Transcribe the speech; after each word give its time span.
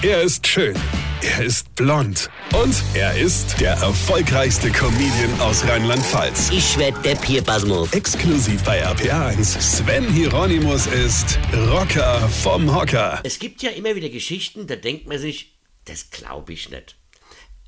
Er 0.00 0.22
ist 0.22 0.46
schön. 0.46 0.76
Er 1.22 1.44
ist 1.44 1.74
blond. 1.74 2.30
Und 2.54 2.72
er 2.94 3.18
ist 3.18 3.60
der 3.60 3.72
erfolgreichste 3.72 4.70
Comedian 4.70 5.40
aus 5.40 5.64
Rheinland-Pfalz. 5.64 6.50
Ich 6.52 6.78
werd 6.78 7.04
der 7.04 7.16
Pierpasmus. 7.16 7.92
Exklusiv 7.92 8.62
bei 8.62 8.86
RPA1. 8.86 9.60
Sven 9.60 10.08
Hieronymus 10.12 10.86
ist 10.86 11.36
Rocker 11.52 12.28
vom 12.28 12.72
Hocker. 12.72 13.20
Es 13.24 13.40
gibt 13.40 13.60
ja 13.60 13.70
immer 13.70 13.96
wieder 13.96 14.08
Geschichten, 14.08 14.68
da 14.68 14.76
denkt 14.76 15.08
man 15.08 15.18
sich, 15.18 15.58
das 15.86 16.10
glaube 16.10 16.52
ich 16.52 16.70
nicht. 16.70 16.96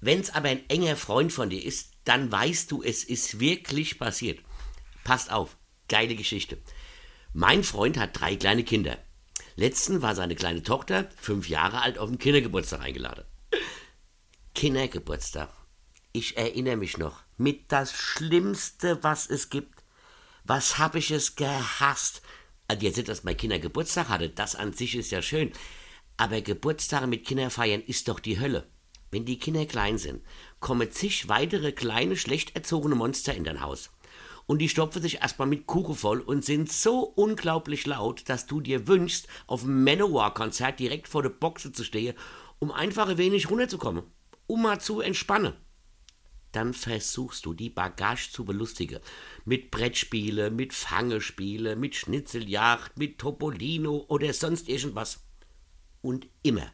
Wenn's 0.01 0.31
aber 0.31 0.51
ein 0.51 0.71
enger 0.71 0.95
Freund 0.95 1.33
von 1.33 1.51
dir 1.51 1.65
ist, 1.65 1.95
dann 2.05 2.31
weißt 2.31 2.71
du, 2.71 2.81
es 2.81 3.03
ist 3.03 3.41
wirklich 3.41 3.99
passiert. 3.99 4.39
Passt 5.03 5.33
auf, 5.33 5.57
geile 5.89 6.15
Geschichte. 6.15 6.59
Mein 7.33 7.65
Freund 7.65 7.99
hat 7.99 8.21
drei 8.21 8.37
kleine 8.37 8.63
Kinder. 8.63 8.99
Letzten 9.57 10.03
war 10.03 10.15
seine 10.15 10.35
kleine 10.35 10.63
Tochter, 10.63 11.09
fünf 11.17 11.49
Jahre 11.49 11.83
alt, 11.83 11.99
auf 11.99 12.09
den 12.09 12.19
Kindergeburtstag 12.19 12.81
eingeladen. 12.81 13.25
Kindergeburtstag. 14.55 15.51
Ich 16.13 16.37
erinnere 16.37 16.77
mich 16.77 16.99
noch. 16.99 17.23
Mit 17.37 17.71
das 17.73 17.93
Schlimmste, 17.93 19.03
was 19.03 19.29
es 19.29 19.51
gibt. 19.51 19.83
Was 20.45 20.79
habe 20.79 20.99
ich 20.99 21.11
es 21.11 21.37
gehasst? 21.37 22.23
Also 22.69 22.85
jetzt 22.85 22.97
nicht, 22.97 23.09
dass 23.09 23.25
mein 23.25 23.37
Kindergeburtstag 23.37 24.09
hatte, 24.09 24.29
das 24.29 24.57
an 24.57 24.73
sich 24.73 24.95
ist 24.95 25.11
ja 25.11 25.23
schön. 25.23 25.53
Aber 26.17 26.41
Geburtstage 26.41 27.07
mit 27.07 27.27
Kindern 27.27 27.51
feiern 27.51 27.81
ist 27.81 28.09
doch 28.09 28.21
die 28.21 28.39
Hölle. 28.39 28.67
Wenn 29.11 29.25
die 29.25 29.39
Kinder 29.39 29.67
klein 29.67 29.99
sind, 29.99 30.23
kommen 30.61 30.93
zig 30.93 31.29
weitere 31.29 31.73
kleine, 31.73 32.17
schlecht 32.17 32.55
erzogene 32.55 32.95
Monster 32.95 33.35
in 33.35 33.45
dein 33.45 33.61
Haus. 33.61 33.91
Und 34.51 34.59
die 34.59 34.69
stopfen 34.69 35.01
sich 35.01 35.21
erstmal 35.23 35.47
mit 35.47 35.69
Kuchen 35.69 35.95
voll 35.95 36.19
und 36.19 36.45
sind 36.45 36.73
so 36.73 37.03
unglaublich 37.03 37.87
laut, 37.87 38.29
dass 38.29 38.47
du 38.47 38.61
dir 38.61 38.89
wünschst, 38.89 39.29
auf 39.47 39.61
dem 39.61 39.85
Manowar-Konzert 39.85 40.81
direkt 40.81 41.07
vor 41.07 41.23
der 41.23 41.31
Boxe 41.31 41.71
zu 41.71 41.85
stehen, 41.85 42.17
um 42.59 42.73
einfach 42.73 43.09
ein 43.09 43.17
wenig 43.17 43.49
runterzukommen, 43.49 44.03
um 44.49 44.63
mal 44.63 44.81
zu 44.81 45.03
entspannen. 45.03 45.53
Dann 46.51 46.75
versuchst 46.75 47.47
du, 47.47 47.55
die 47.55 47.71
Bagage 47.71 48.33
zu 48.33 48.45
belustigen. 48.45 48.99
Mit 49.45 49.71
Brettspiele, 49.71 50.51
mit 50.51 50.75
Fangespiele, 50.75 51.77
mit 51.77 51.95
Schnitzeljagd, 51.95 52.99
mit 52.99 53.19
Topolino 53.19 54.05
oder 54.09 54.33
sonst 54.33 54.69
irgendwas. 54.69 55.21
Und 56.03 56.27
immer, 56.43 56.67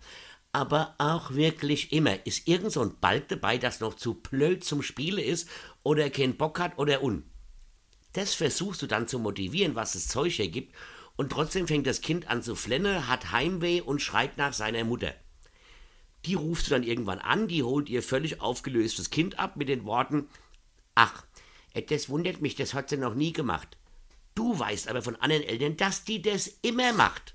aber 0.50 0.94
auch 0.96 1.34
wirklich 1.34 1.92
immer, 1.92 2.24
ist 2.24 2.48
irgend 2.48 2.72
so 2.72 2.80
ein 2.80 2.98
Balk 3.02 3.28
dabei, 3.28 3.58
das 3.58 3.80
noch 3.80 3.92
zu 3.92 4.14
blöd 4.14 4.64
zum 4.64 4.80
Spiele 4.80 5.22
ist 5.22 5.46
oder 5.82 6.08
keinen 6.08 6.38
Bock 6.38 6.58
hat 6.58 6.78
oder 6.78 7.02
un. 7.02 7.22
Das 8.16 8.32
versuchst 8.32 8.80
du 8.80 8.86
dann 8.86 9.06
zu 9.06 9.18
motivieren, 9.18 9.74
was 9.74 9.92
das 9.92 10.08
Zeug 10.08 10.32
hier 10.32 10.48
gibt, 10.48 10.74
und 11.16 11.30
trotzdem 11.30 11.68
fängt 11.68 11.86
das 11.86 12.00
Kind 12.00 12.28
an 12.28 12.42
zu 12.42 12.54
flennen, 12.54 13.08
hat 13.08 13.30
Heimweh 13.30 13.82
und 13.82 14.00
schreit 14.00 14.38
nach 14.38 14.54
seiner 14.54 14.84
Mutter. 14.84 15.14
Die 16.24 16.32
rufst 16.32 16.66
du 16.66 16.70
dann 16.70 16.82
irgendwann 16.82 17.18
an, 17.18 17.46
die 17.46 17.62
holt 17.62 17.90
ihr 17.90 18.02
völlig 18.02 18.40
aufgelöstes 18.40 19.10
Kind 19.10 19.38
ab 19.38 19.56
mit 19.56 19.68
den 19.68 19.84
Worten: 19.84 20.30
Ach, 20.94 21.26
das 21.88 22.08
wundert 22.08 22.40
mich, 22.40 22.54
das 22.54 22.72
hat 22.72 22.88
sie 22.88 22.96
noch 22.96 23.14
nie 23.14 23.34
gemacht. 23.34 23.76
Du 24.34 24.58
weißt 24.58 24.88
aber 24.88 25.02
von 25.02 25.16
anderen 25.16 25.42
Eltern, 25.42 25.76
dass 25.76 26.04
die 26.04 26.22
das 26.22 26.46
immer 26.62 26.94
macht. 26.94 27.34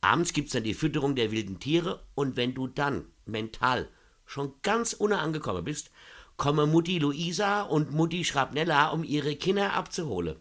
Abends 0.00 0.32
gibt's 0.32 0.52
dann 0.52 0.64
die 0.64 0.72
Fütterung 0.72 1.14
der 1.14 1.30
wilden 1.30 1.60
Tiere 1.60 2.06
und 2.14 2.36
wenn 2.36 2.54
du 2.54 2.68
dann 2.68 3.04
mental 3.26 3.90
schon 4.24 4.54
ganz 4.62 4.94
unangekommen 4.94 5.62
bist, 5.62 5.90
komme 6.36 6.66
Mutti 6.66 6.98
Luisa 6.98 7.62
und 7.62 7.92
Mutti 7.92 8.24
Schrapnella, 8.24 8.88
um 8.90 9.04
ihre 9.04 9.36
Kinder 9.36 9.72
abzuholen. 9.74 10.36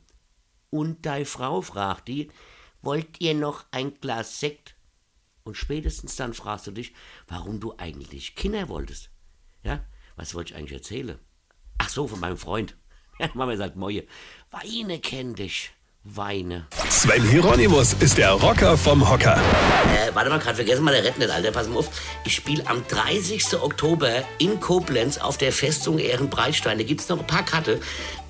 Und 0.69 1.05
dei 1.05 1.25
Frau 1.25 1.61
fragt 1.61 2.07
die, 2.07 2.31
wollt 2.81 3.21
ihr 3.21 3.35
noch 3.35 3.65
ein 3.71 3.93
Glas 3.99 4.39
Sekt? 4.39 4.75
Und 5.43 5.57
spätestens 5.57 6.15
dann 6.15 6.33
fragst 6.33 6.67
du 6.67 6.71
dich, 6.71 6.93
warum 7.27 7.59
du 7.59 7.75
eigentlich 7.77 8.35
Kinder 8.35 8.69
wolltest. 8.69 9.09
Ja, 9.63 9.83
was 10.15 10.33
wollte 10.35 10.53
ich 10.53 10.57
eigentlich 10.57 10.73
erzählen? 10.73 11.19
Ach 11.77 11.89
so, 11.89 12.07
von 12.07 12.19
meinem 12.19 12.37
Freund. 12.37 12.77
Mama 13.33 13.55
sagt, 13.55 13.75
Moje, 13.75 14.07
Weine 14.51 14.99
kenn 14.99 15.35
dich. 15.35 15.73
Weine. 16.05 16.67
Sven 16.89 17.23
Hieronymus 17.23 17.93
ist 17.93 18.17
der 18.17 18.31
Rocker 18.31 18.77
vom 18.77 19.09
Hocker. 19.09 19.37
Äh, 19.37 20.13
warte 20.13 20.29
mal, 20.29 20.37
gerade 20.37 20.55
vergessen 20.55 20.83
mal 20.83 20.93
der 20.93 21.05
Rett 21.05 21.17
nicht, 21.17 21.31
Alter. 21.31 21.51
Pass 21.51 21.69
mal 21.69 21.77
auf. 21.77 21.89
Ich 22.25 22.35
spiele 22.35 22.67
am 22.67 22.85
30. 22.85 23.61
Oktober 23.61 24.09
in 24.37 24.59
Koblenz 24.59 25.17
auf 25.17 25.37
der 25.37 25.53
Festung 25.53 25.99
Ehrenbreitstein. 25.99 26.77
Da 26.77 26.83
gibt's 26.83 27.07
noch 27.07 27.19
ein 27.19 27.27
paar 27.27 27.45
Karte. 27.45 27.79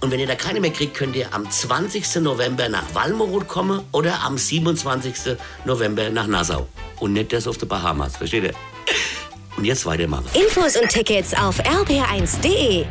Und 0.02 0.12
wenn 0.12 0.20
ihr 0.20 0.28
da 0.28 0.36
keine 0.36 0.60
mehr 0.60 0.70
kriegt, 0.70 0.94
könnt 0.94 1.16
ihr 1.16 1.34
am 1.34 1.50
20. 1.50 2.18
November 2.18 2.70
nach 2.70 2.94
Walmeroth 2.94 3.48
kommen 3.48 3.82
oder 3.92 4.22
am 4.22 4.38
27. 4.38 5.36
November 5.66 6.12
nach 6.12 6.28
Nassau. 6.28 6.68
Und 7.00 7.14
nicht 7.14 7.34
das 7.34 7.48
auf 7.48 7.58
der 7.58 7.66
Bahamas. 7.66 8.18
Versteht 8.18 8.44
ihr? 8.44 8.54
Und 9.58 9.66
jetzt 9.66 9.84
weitermachen. 9.88 10.26
Infos 10.36 10.78
und 10.78 10.90
Tickets 10.90 11.34
auf 11.34 11.60
rb1.de. 11.60 12.86